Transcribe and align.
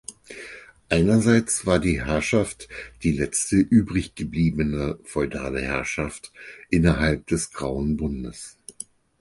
Einerseits 0.89 1.67
war 1.67 1.77
die 1.77 2.03
Herrschaft 2.03 2.67
die 3.03 3.11
Letzte 3.11 3.57
übrig 3.57 4.15
gebliebene 4.15 4.97
feudale 5.03 5.61
Herrschaft 5.61 6.33
innerhalb 6.71 7.27
des 7.27 7.51
Grauen 7.53 7.97
Bundes. 7.97 8.57